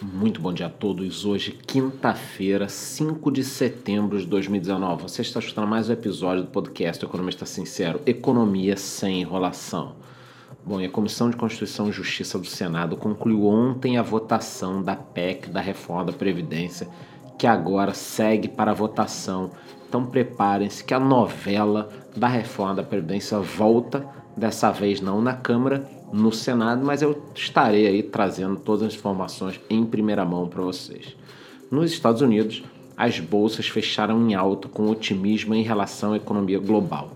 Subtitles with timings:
[0.00, 1.24] Muito bom dia a todos.
[1.24, 5.02] Hoje, quinta-feira, 5 de setembro de 2019.
[5.02, 9.96] Você está escutando mais um episódio do podcast Economista Sincero: Economia sem enrolação.
[10.64, 14.94] Bom, e a Comissão de Constituição e Justiça do Senado concluiu ontem a votação da
[14.94, 16.88] PEC da reforma da Previdência,
[17.36, 19.50] que agora segue para a votação.
[19.88, 24.06] Então preparem-se que a novela da reforma da Previdência volta,
[24.38, 29.60] dessa vez não na Câmara, no Senado, mas eu estarei aí trazendo todas as informações
[29.68, 31.16] em primeira mão para vocês.
[31.70, 32.62] Nos Estados Unidos,
[32.96, 37.12] as bolsas fecharam em alta com otimismo em relação à economia global,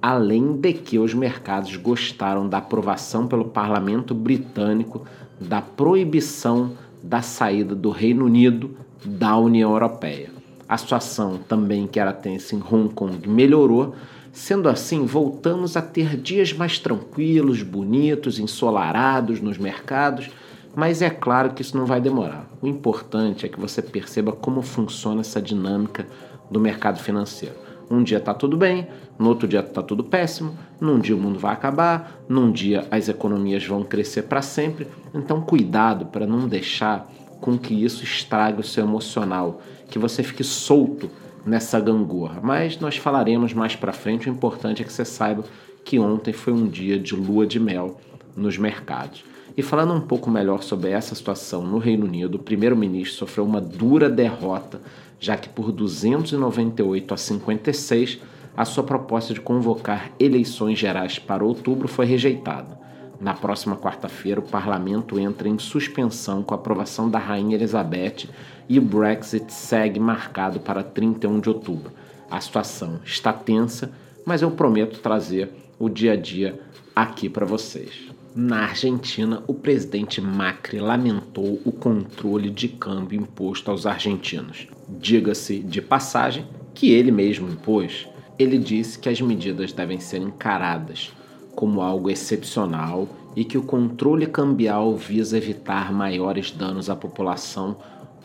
[0.00, 5.04] além de que os mercados gostaram da aprovação pelo parlamento britânico
[5.40, 6.72] da proibição
[7.02, 10.30] da saída do Reino Unido da União Europeia.
[10.68, 13.94] A situação também que era tensa em Hong Kong melhorou
[14.38, 20.30] Sendo assim, voltamos a ter dias mais tranquilos, bonitos, ensolarados nos mercados,
[20.76, 22.48] mas é claro que isso não vai demorar.
[22.62, 26.06] O importante é que você perceba como funciona essa dinâmica
[26.48, 27.56] do mercado financeiro.
[27.90, 28.86] Um dia está tudo bem,
[29.18, 33.08] no outro dia está tudo péssimo, num dia o mundo vai acabar, num dia as
[33.08, 34.86] economias vão crescer para sempre.
[35.12, 40.44] Então, cuidado para não deixar com que isso estrague o seu emocional, que você fique
[40.44, 41.10] solto
[41.48, 42.40] nessa gangorra.
[42.42, 44.28] Mas nós falaremos mais para frente.
[44.28, 45.44] O importante é que você saiba
[45.84, 47.98] que ontem foi um dia de lua de mel
[48.36, 49.24] nos mercados.
[49.56, 53.60] E falando um pouco melhor sobre essa situação no Reino Unido, o primeiro-ministro sofreu uma
[53.60, 54.80] dura derrota,
[55.18, 58.18] já que por 298 a 56
[58.56, 62.78] a sua proposta de convocar eleições gerais para outubro foi rejeitada.
[63.20, 68.28] Na próxima quarta-feira, o parlamento entra em suspensão com a aprovação da Rainha Elizabeth
[68.68, 71.92] e o Brexit segue marcado para 31 de outubro.
[72.30, 73.90] A situação está tensa,
[74.26, 76.60] mas eu prometo trazer o dia a dia
[76.94, 78.08] aqui para vocês.
[78.34, 84.68] Na Argentina, o presidente Macri lamentou o controle de câmbio imposto aos argentinos.
[84.88, 88.06] Diga-se de passagem que ele mesmo impôs.
[88.38, 91.12] Ele disse que as medidas devem ser encaradas
[91.56, 97.76] como algo excepcional e que o controle cambial visa evitar maiores danos à população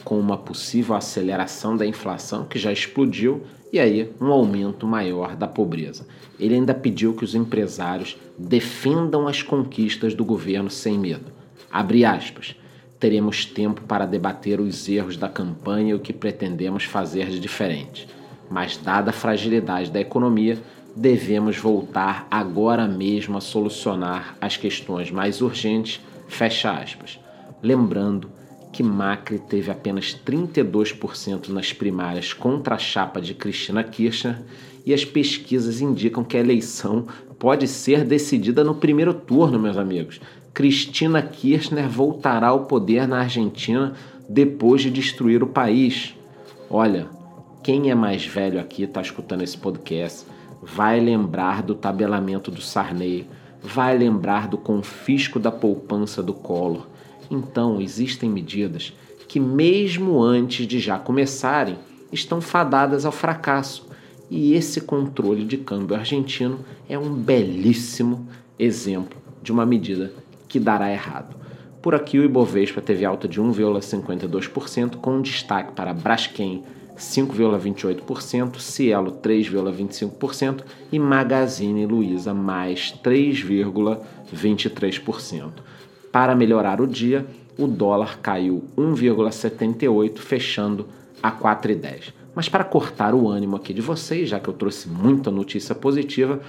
[0.04, 5.48] com uma possível aceleração da inflação que já explodiu e aí um aumento maior da
[5.48, 6.06] pobreza.
[6.40, 11.32] Ele ainda pediu que os empresários defendam as conquistas do governo sem medo.
[11.72, 12.56] Abre aspas.
[13.00, 18.08] Teremos tempo para debater os erros da campanha e o que pretendemos fazer de diferente.
[18.50, 20.58] Mas dada a fragilidade da economia,
[20.96, 27.20] devemos voltar agora mesmo a solucionar as questões mais urgentes, fecha aspas.
[27.62, 28.30] Lembrando
[28.74, 34.42] que Macri teve apenas 32% nas primárias contra a chapa de Cristina Kirchner
[34.84, 37.06] e as pesquisas indicam que a eleição
[37.38, 40.20] pode ser decidida no primeiro turno, meus amigos.
[40.54, 43.94] Cristina Kirchner voltará ao poder na Argentina
[44.28, 46.16] depois de destruir o país.
[46.70, 47.08] Olha,
[47.64, 50.26] quem é mais velho aqui está escutando esse podcast
[50.62, 53.28] vai lembrar do tabelamento do Sarney,
[53.62, 56.88] vai lembrar do confisco da poupança do Collor.
[57.30, 58.94] Então, existem medidas
[59.28, 61.78] que, mesmo antes de já começarem,
[62.12, 63.88] estão fadadas ao fracasso.
[64.30, 70.14] E esse controle de câmbio argentino é um belíssimo exemplo de uma medida
[70.48, 71.36] que dará errado.
[71.82, 76.64] Por aqui, o Ibovespa teve alta de 1,52%, com destaque para Braskem,
[76.98, 85.52] 5,28%, Cielo 3,25% e Magazine Luiza mais 3,23%.
[86.14, 87.26] Para melhorar o dia,
[87.58, 90.86] o dólar caiu 1,78, fechando
[91.24, 92.14] a 4,10.
[92.36, 96.40] Mas para cortar o ânimo aqui de vocês, já que eu trouxe muita notícia positiva,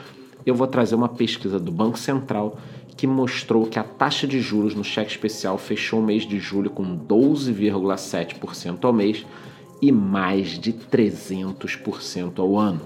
[0.45, 2.59] eu vou trazer uma pesquisa do Banco Central
[2.95, 6.69] que mostrou que a taxa de juros no cheque especial fechou o mês de julho
[6.69, 9.25] com 12,7% ao mês
[9.81, 12.83] e mais de 300% ao ano.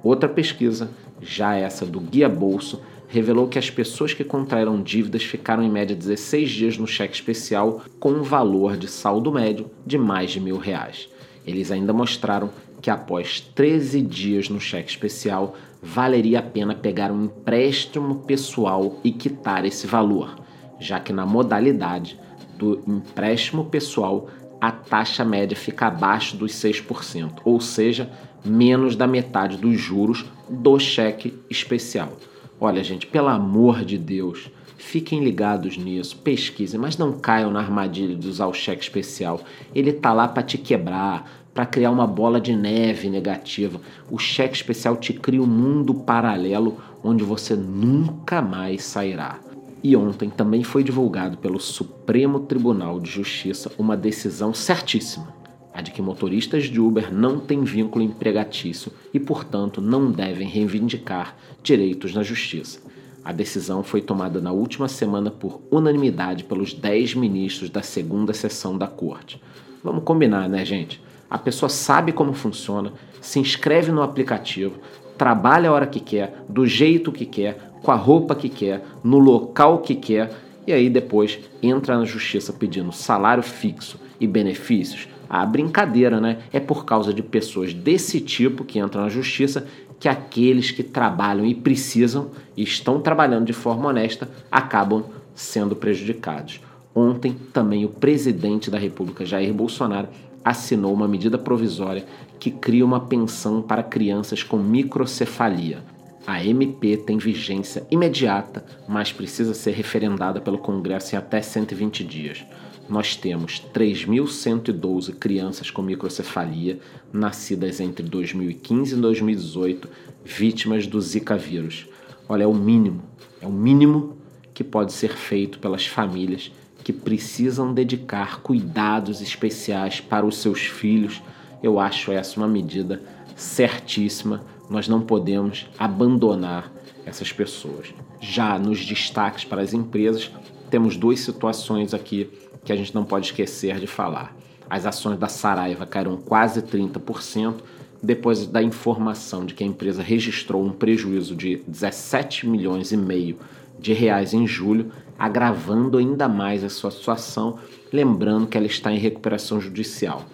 [0.00, 5.62] Outra pesquisa, já essa do Guia Bolso, revelou que as pessoas que contraíram dívidas ficaram
[5.62, 10.30] em média 16 dias no cheque especial com um valor de saldo médio de mais
[10.30, 11.08] de mil reais.
[11.46, 12.50] Eles ainda mostraram
[12.82, 19.10] que após 13 dias no cheque especial, valeria a pena pegar um empréstimo pessoal e
[19.10, 20.38] quitar esse valor,
[20.78, 22.20] já que na modalidade
[22.56, 24.28] do empréstimo pessoal
[24.60, 28.10] a taxa média fica abaixo dos 6%, ou seja,
[28.44, 32.12] menos da metade dos juros do cheque especial.
[32.60, 38.16] Olha, gente, pelo amor de Deus, fiquem ligados nisso, pesquisem, mas não caiam na armadilha
[38.16, 39.40] de usar o cheque especial.
[39.74, 43.80] Ele tá lá para te quebrar, para criar uma bola de neve negativa.
[44.10, 49.38] O cheque especial te cria um mundo paralelo onde você nunca mais sairá.
[49.82, 55.32] E ontem também foi divulgado pelo Supremo Tribunal de Justiça uma decisão certíssima,
[55.78, 61.36] a de que motoristas de Uber não têm vínculo empregatício e, portanto, não devem reivindicar
[61.62, 62.80] direitos na justiça.
[63.24, 68.76] A decisão foi tomada na última semana por unanimidade pelos 10 ministros da segunda sessão
[68.76, 69.40] da corte.
[69.84, 71.00] Vamos combinar, né, gente?
[71.30, 74.80] A pessoa sabe como funciona, se inscreve no aplicativo,
[75.16, 79.20] trabalha a hora que quer, do jeito que quer, com a roupa que quer, no
[79.20, 80.32] local que quer,
[80.66, 85.06] e aí depois entra na justiça pedindo salário fixo e benefícios.
[85.28, 86.38] A brincadeira, né?
[86.52, 89.66] É por causa de pessoas desse tipo que entram na justiça
[90.00, 95.04] que aqueles que trabalham e precisam e estão trabalhando de forma honesta acabam
[95.34, 96.60] sendo prejudicados.
[96.94, 100.08] Ontem também o presidente da República, Jair Bolsonaro,
[100.44, 102.04] assinou uma medida provisória
[102.38, 105.82] que cria uma pensão para crianças com microcefalia.
[106.26, 112.44] A MP tem vigência imediata, mas precisa ser referendada pelo Congresso em até 120 dias.
[112.88, 116.78] Nós temos 3.112 crianças com microcefalia
[117.12, 119.88] nascidas entre 2015 e 2018,
[120.24, 121.86] vítimas do Zika vírus.
[122.26, 123.02] Olha, é o mínimo,
[123.42, 124.16] é o mínimo
[124.54, 126.50] que pode ser feito pelas famílias
[126.82, 131.22] que precisam dedicar cuidados especiais para os seus filhos.
[131.62, 133.02] Eu acho essa uma medida
[133.36, 134.42] certíssima.
[134.70, 136.72] Nós não podemos abandonar
[137.04, 137.92] essas pessoas.
[138.20, 140.30] Já nos destaques para as empresas,
[140.68, 142.30] temos duas situações aqui
[142.64, 144.36] que a gente não pode esquecer de falar.
[144.68, 147.54] As ações da Saraiva caíram quase 30%
[148.02, 153.38] depois da informação de que a empresa registrou um prejuízo de 17 milhões e meio
[153.78, 157.58] de reais em julho, agravando ainda mais a sua situação,
[157.92, 160.24] lembrando que ela está em recuperação judicial.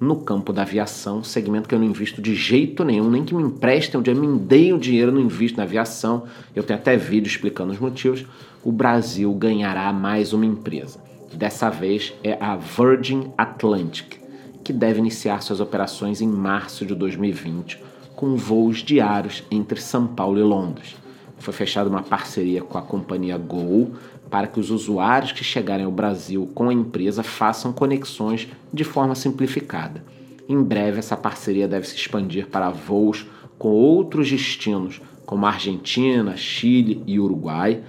[0.00, 3.42] No campo da aviação, segmento que eu não invisto de jeito nenhum, nem que me
[3.42, 6.24] emprestem, onde me deem o dinheiro, não invisto na aviação.
[6.54, 8.24] Eu tenho até vídeo explicando os motivos.
[8.62, 10.98] O Brasil ganhará mais uma empresa.
[11.32, 14.16] Dessa vez é a Virgin Atlantic,
[14.62, 17.82] que deve iniciar suas operações em março de 2020,
[18.14, 20.96] com voos diários entre São Paulo e Londres
[21.44, 23.92] foi fechada uma parceria com a companhia Gol
[24.34, 29.14] para que os usuários que chegarem ao Brasil com a empresa façam conexões de forma
[29.14, 30.02] simplificada.
[30.48, 33.24] Em breve, essa parceria deve se expandir para voos
[33.56, 37.80] com outros destinos, como Argentina, Chile e Uruguai.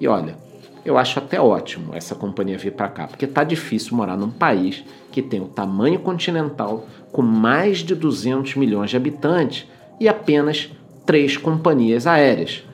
[0.00, 0.36] E olha,
[0.84, 4.82] eu acho até ótimo essa companhia vir para cá, porque tá difícil morar num país
[5.12, 9.64] que tem o tamanho continental, com mais de 200 milhões de habitantes
[10.00, 10.72] e apenas
[11.06, 12.64] três companhias aéreas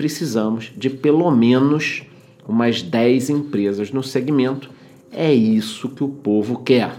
[0.00, 2.04] precisamos de pelo menos
[2.46, 4.70] umas 10 empresas no segmento.
[5.12, 6.92] É isso que o povo quer.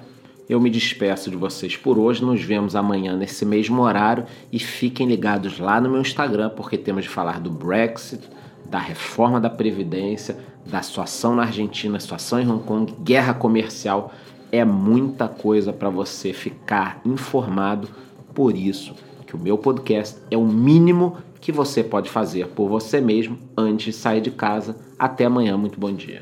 [0.49, 2.23] Eu me despeço de vocês por hoje.
[2.23, 7.03] Nos vemos amanhã nesse mesmo horário e fiquem ligados lá no meu Instagram porque temos
[7.03, 8.21] de falar do Brexit,
[8.69, 14.13] da reforma da Previdência, da situação na Argentina, situação em Hong Kong, guerra comercial.
[14.51, 17.87] É muita coisa para você ficar informado.
[18.33, 18.93] Por isso
[19.25, 23.85] que o meu podcast é o mínimo que você pode fazer por você mesmo antes
[23.85, 24.75] de sair de casa.
[25.01, 26.21] Até amanhã, muito bom dia.